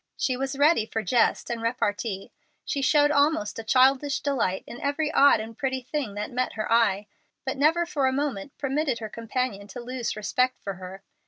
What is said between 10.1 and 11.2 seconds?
respect for her.